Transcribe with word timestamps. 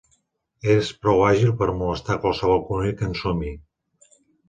És 0.75 0.89
prou 1.03 1.21
àgil 1.27 1.53
per 1.61 1.69
molestar 1.83 2.19
qualsevol 2.25 2.67
conill 2.73 2.99
que 3.03 3.11
ensumi. 3.13 3.57